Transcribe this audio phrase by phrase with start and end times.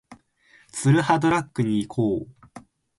[0.71, 2.61] ツルハドラッグに行こう